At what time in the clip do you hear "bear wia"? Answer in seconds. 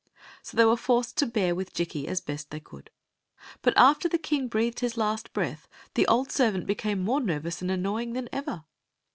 1.27-1.71